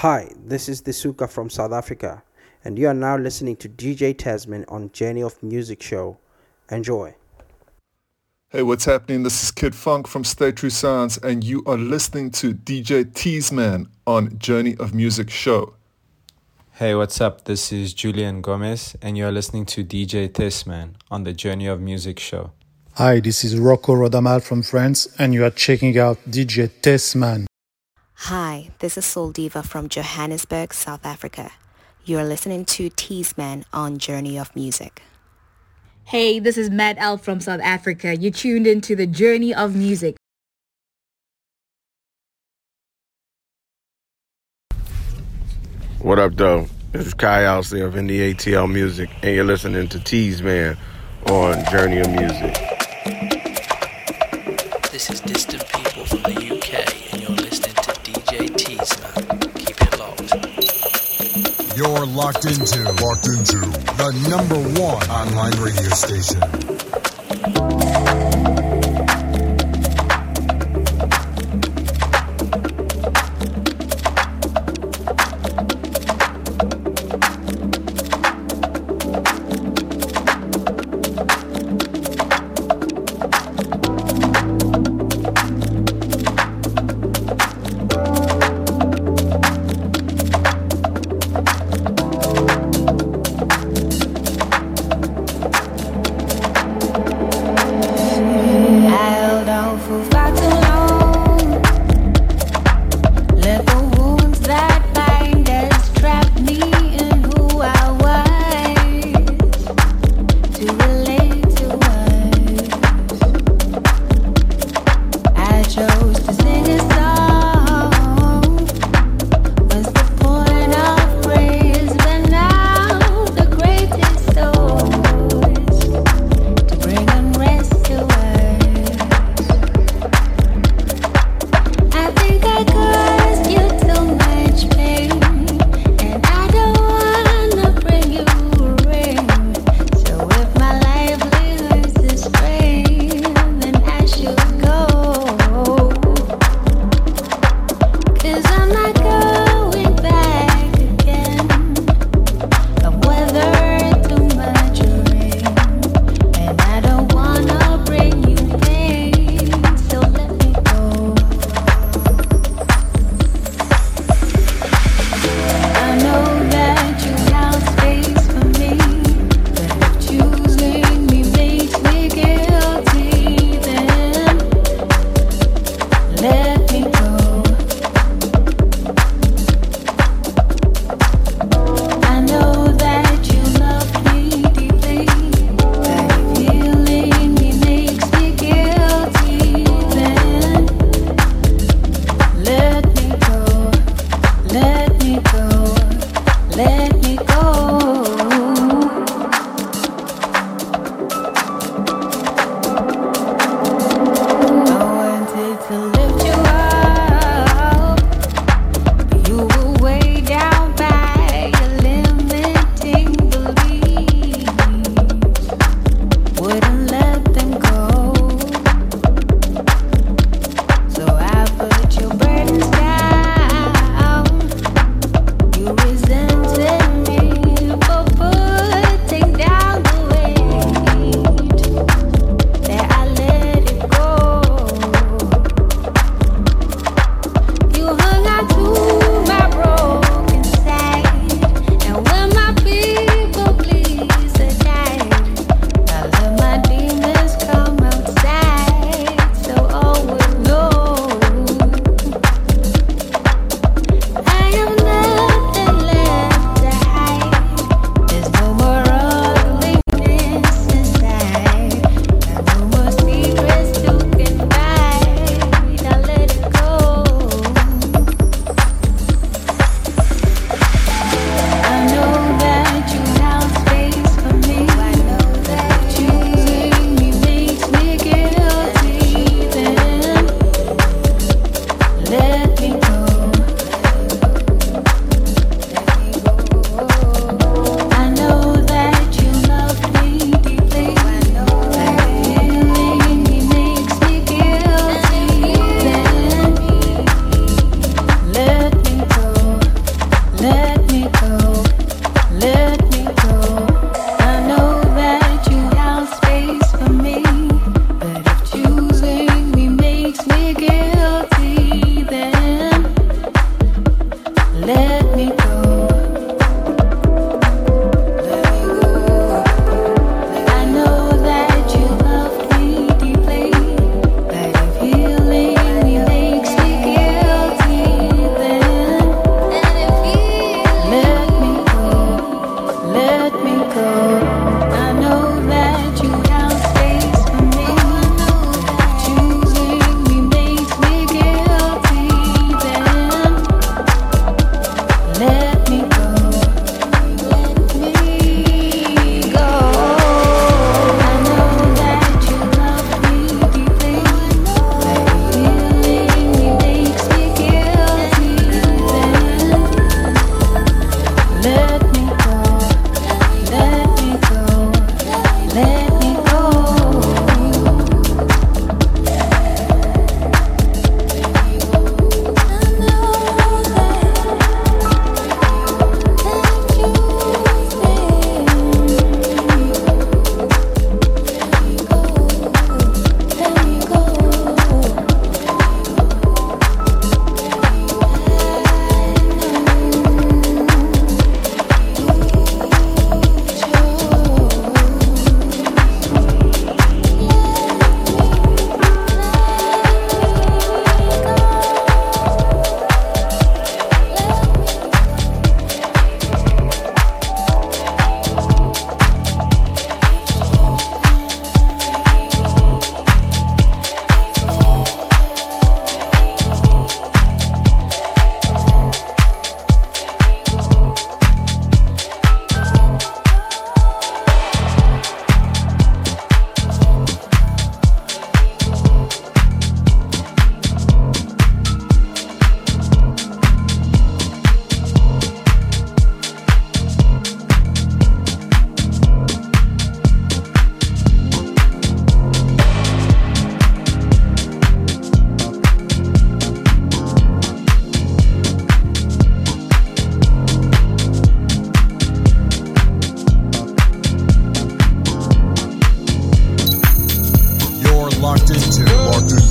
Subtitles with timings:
[0.00, 2.22] Hi, this is Disuka from South Africa,
[2.62, 6.18] and you are now listening to DJ Thes-Man on Journey of Muziq Show.
[6.70, 7.14] Enjoy.
[8.50, 9.22] Hey, what's happening?
[9.22, 13.88] This is Kid Fonque from Stay True Sounds, and you are listening to DJ Thes-Man
[14.06, 15.76] on Journey of Muziq Show.
[16.72, 17.46] Hey, what's up?
[17.46, 22.18] This is Julian Gomez, and you're listening to DJ Thes-Man on the Journey of Muziq
[22.18, 22.52] show.
[22.96, 27.46] Hi, this is Rocco Rodamaal from France, and you are checking out DJ Thes-Man.
[28.20, 31.52] Hi, this is Soul Diva from Johannesburg, South Africa.
[32.06, 34.98] You are listening to Thes-Man on Journey of Muziq.
[36.04, 38.16] Hey, this is Matt L from South Africa.
[38.16, 40.16] You tuned into the Journey of Muziq
[46.00, 46.68] What up, though?
[46.92, 50.78] This is Kai Alcee of NDATL Music, and you're listening to Thes-Man
[51.28, 52.54] on Journey of Muziq.
[54.90, 55.75] This is Distant
[61.76, 63.58] You're locked into, locked into
[63.98, 66.40] the number one online radio station.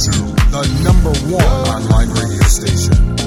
[0.05, 0.11] to
[0.51, 3.25] the number one online radio station.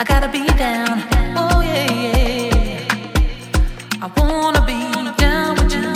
[0.00, 1.02] I gotta be down.
[1.36, 2.86] Oh yeah, yeah.
[4.00, 4.78] I wanna be
[5.16, 5.92] down with you.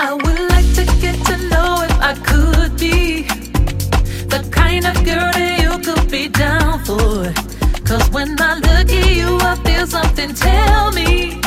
[0.00, 3.22] I would like to get to know if I could be
[4.32, 6.82] the kind of girl that you could be down
[8.10, 11.38] when I look at you, I feel something tell me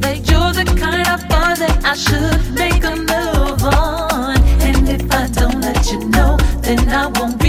[0.00, 1.20] that you're the kind of
[1.58, 4.38] that I should make a move on.
[4.62, 7.39] And if I don't let you know, then I won't.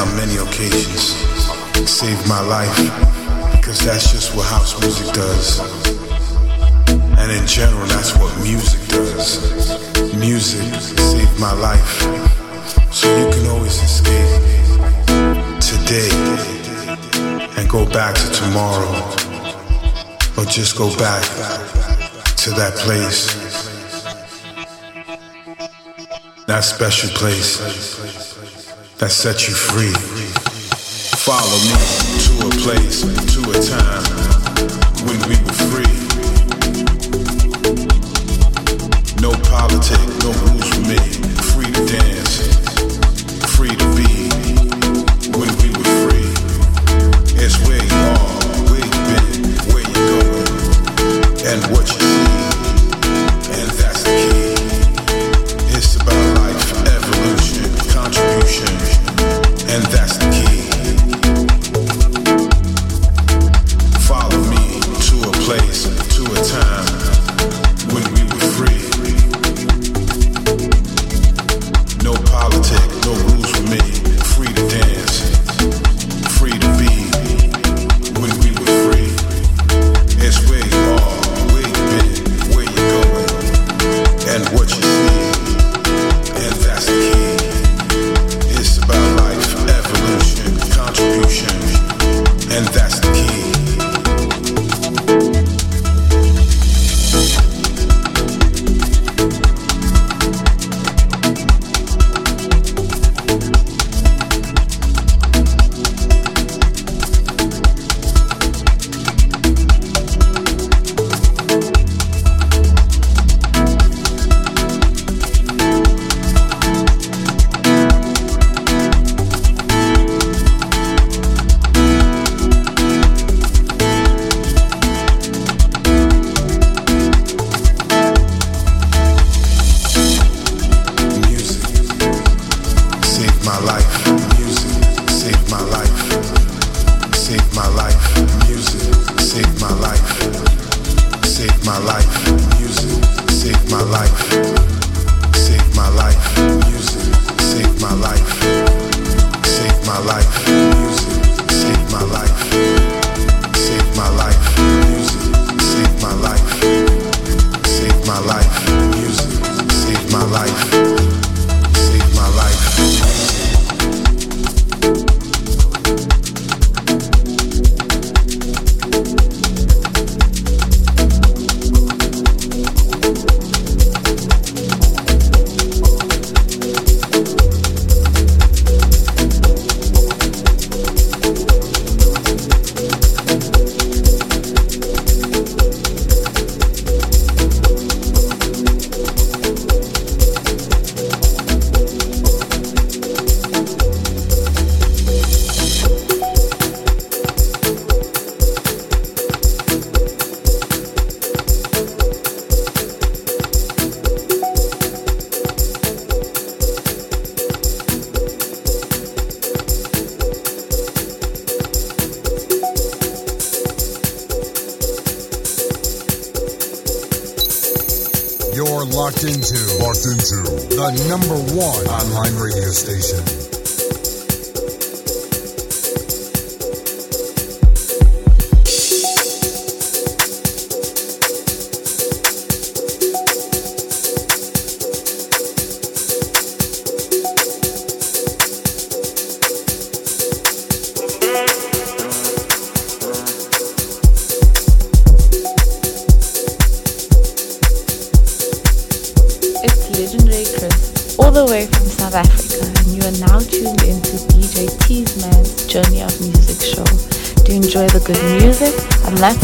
[0.00, 1.14] on many occasions.
[1.88, 2.74] Saved my life,
[3.52, 5.60] because that's just what house music does.
[7.18, 9.38] And in general, that's what music does.
[10.16, 12.00] Music saved my life,
[12.92, 14.30] so you can always escape
[15.60, 16.10] today
[17.58, 18.92] and go back to tomorrow,
[20.38, 21.22] or just go back
[22.36, 23.34] to that place,
[26.46, 28.09] that special place
[29.00, 29.94] that set you free.
[31.24, 31.72] Follow me
[32.20, 33.00] to a place,
[33.32, 34.04] to a time
[35.08, 35.49] when we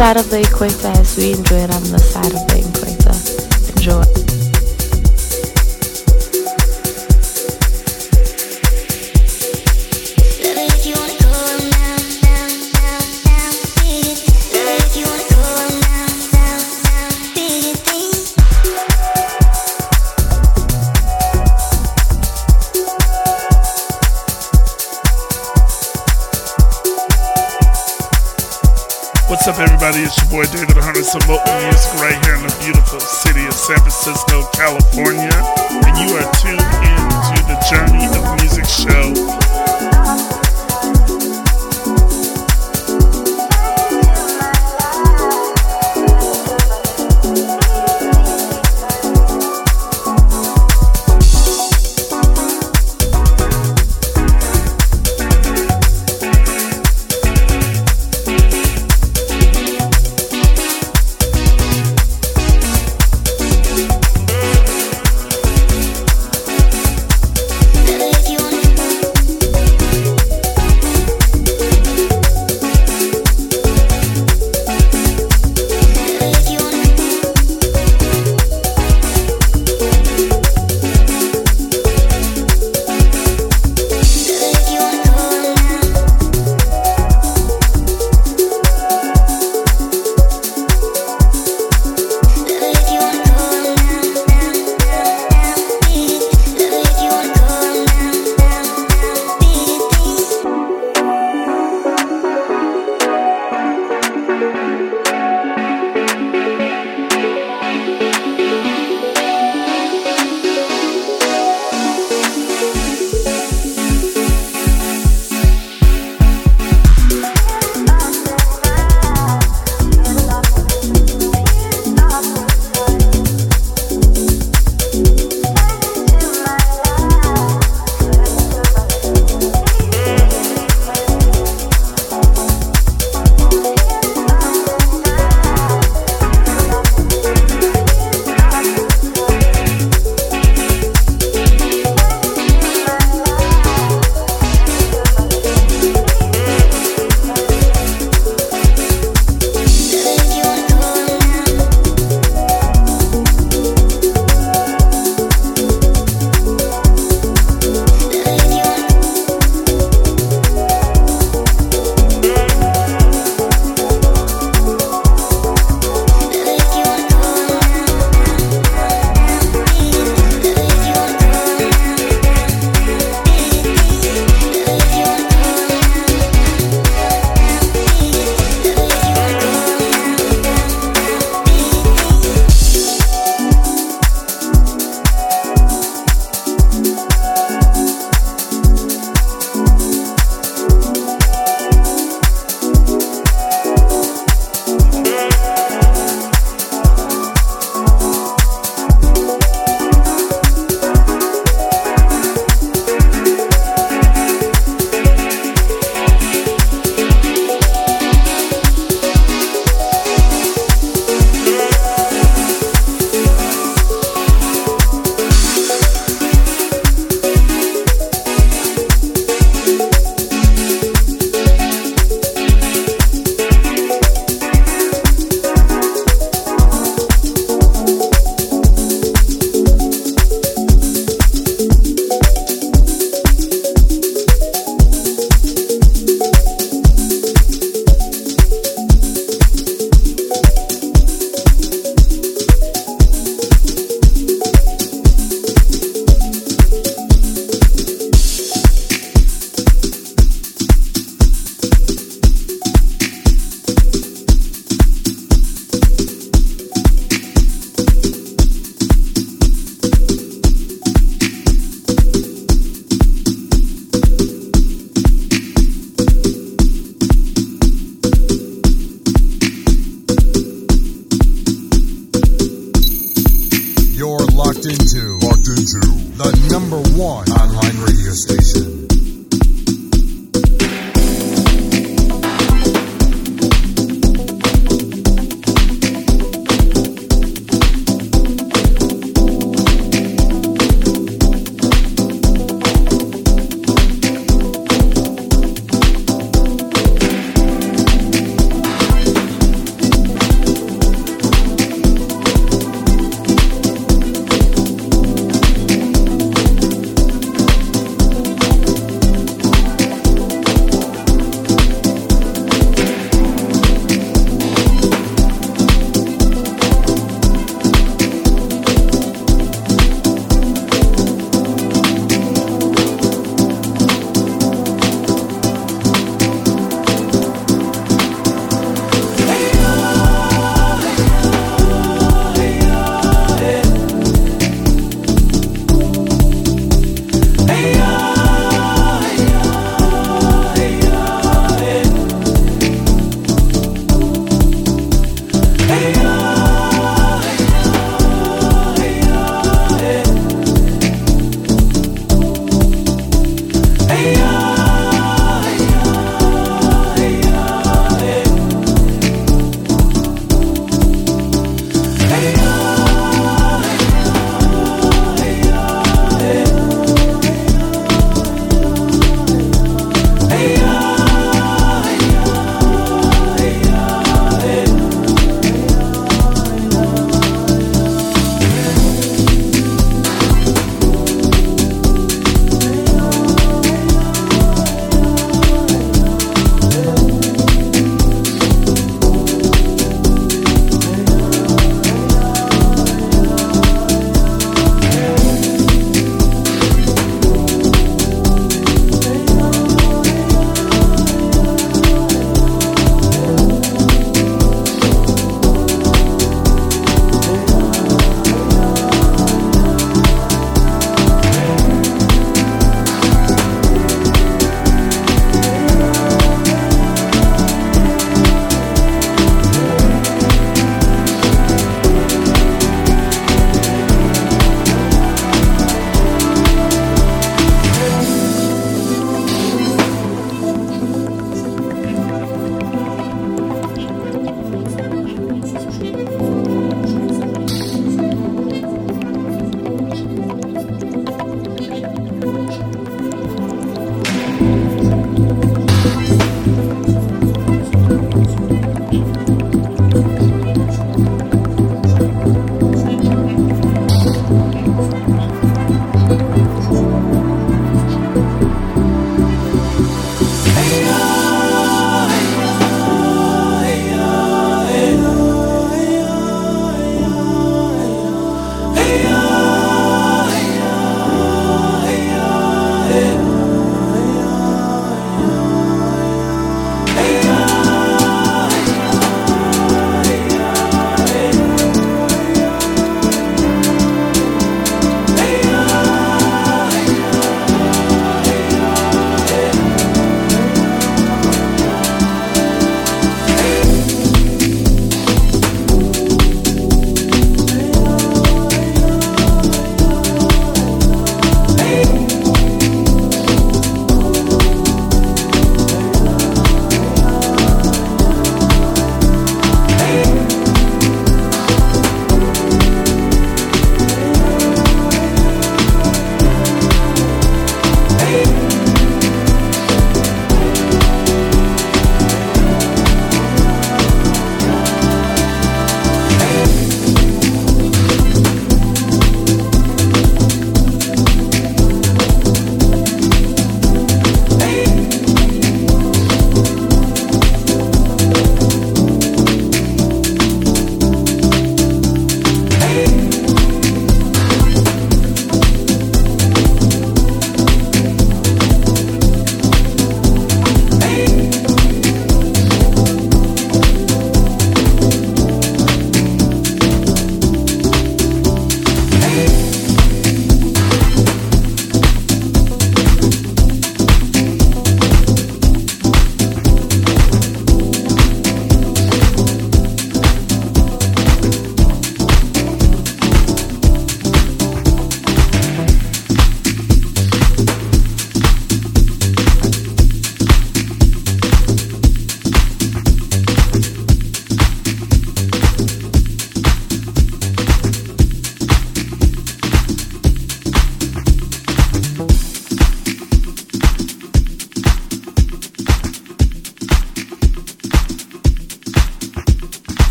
[0.00, 2.49] side of the equator as we enjoy it on the side of the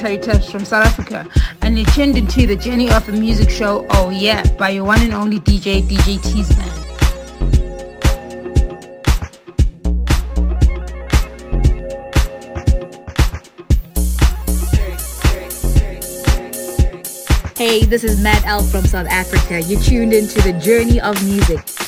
[0.00, 1.28] Tips from South Africa,
[1.60, 5.02] and you're tuned into the Journey of a Muziq Show, Oh Yeah, by your one
[5.02, 6.68] and only DJ, DJ Thes-Man.
[17.58, 19.60] Hey, this is Matt L from South Africa.
[19.60, 21.79] You're tuned into the Journey of Muziq.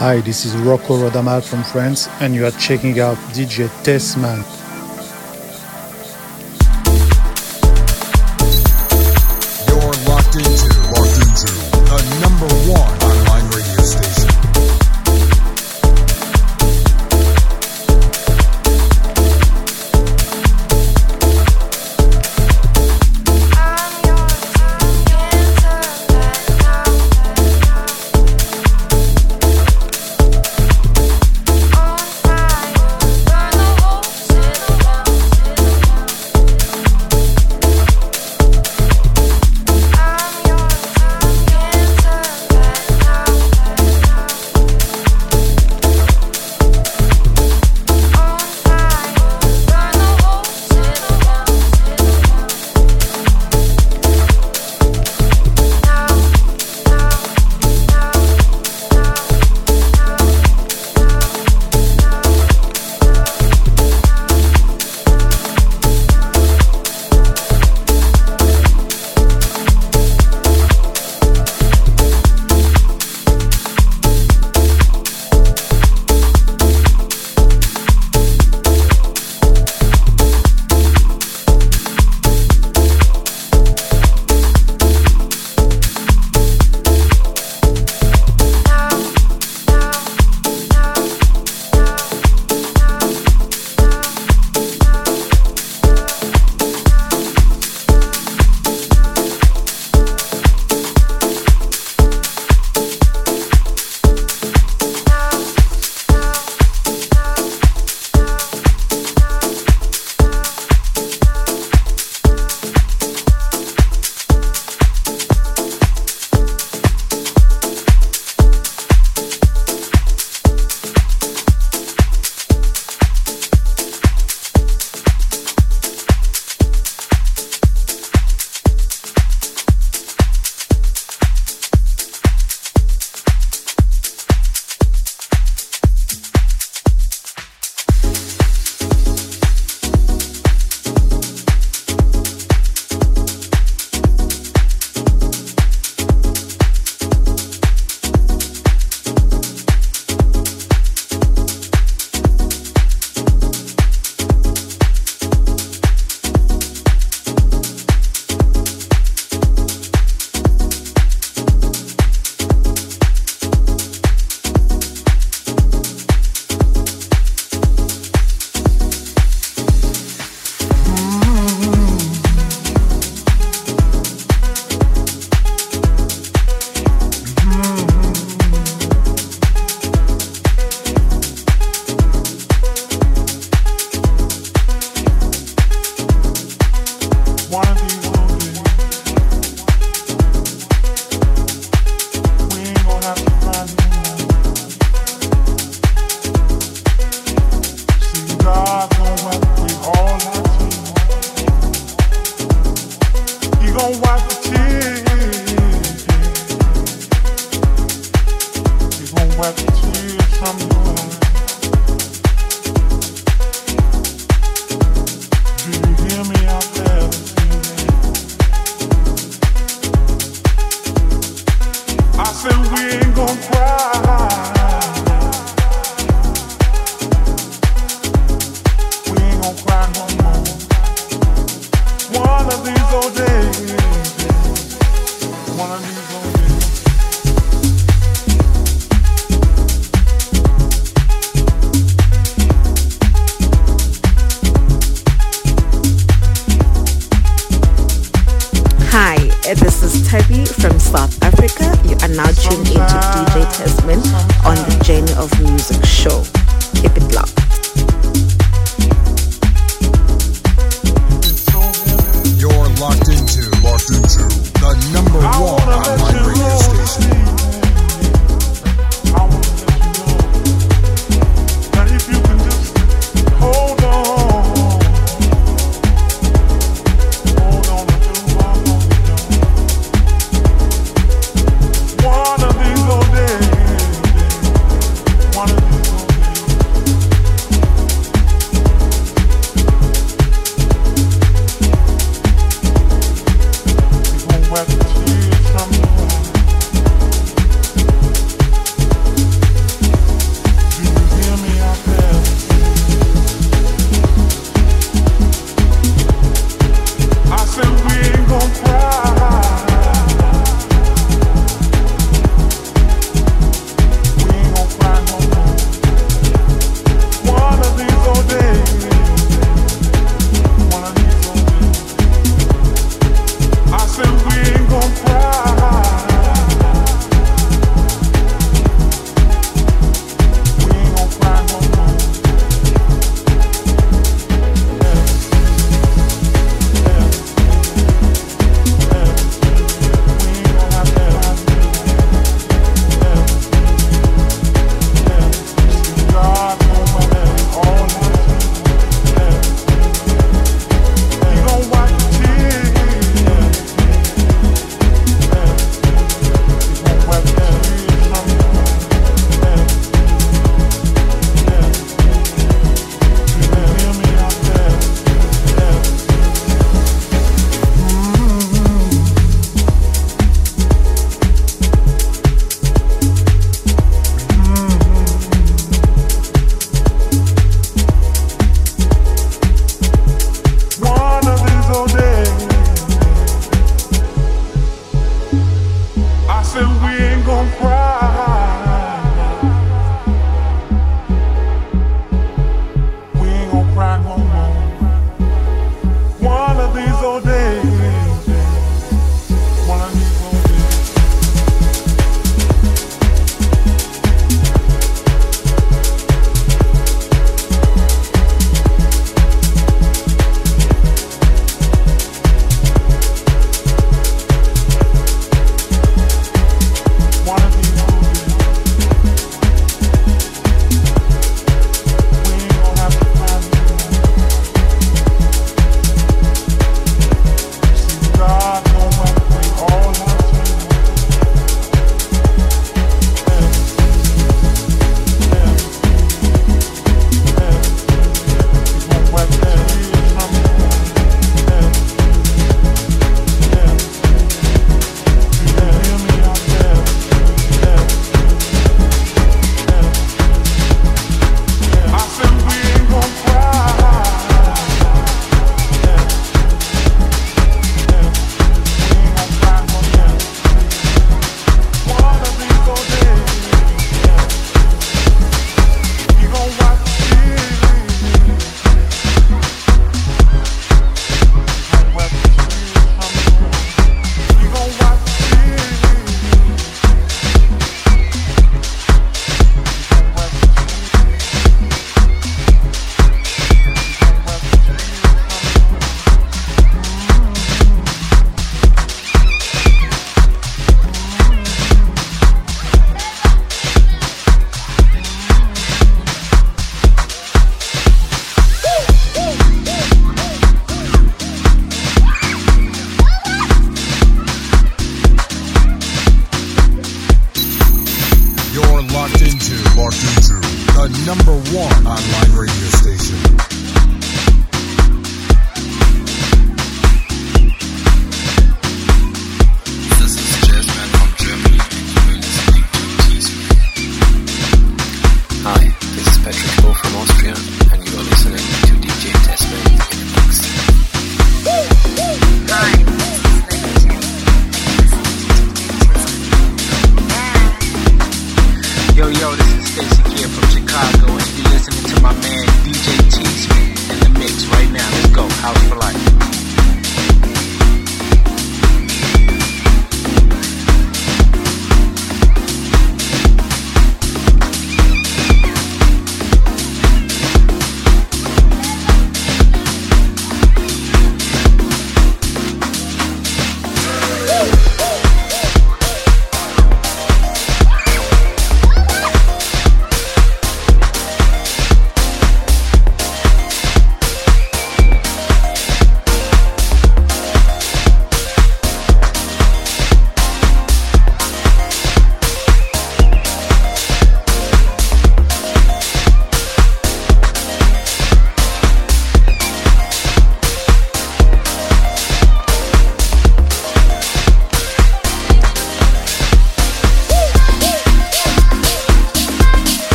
[0.00, 4.59] Hi, this is Rocco Rodamaal from France, and you are checking out DJ Thes-Man.